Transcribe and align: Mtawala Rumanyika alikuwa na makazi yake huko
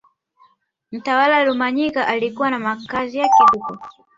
Mtawala 0.91 1.43
Rumanyika 1.43 2.07
alikuwa 2.07 2.49
na 2.49 2.59
makazi 2.59 3.17
yake 3.17 3.43
huko 3.53 3.77